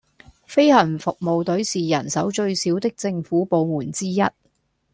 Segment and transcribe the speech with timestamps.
[0.47, 4.19] 飛行服務隊是人手最少的政府部門之一